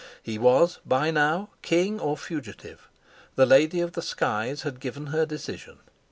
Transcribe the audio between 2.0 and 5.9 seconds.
a fugitive. The Lady of the Skies had given her decision.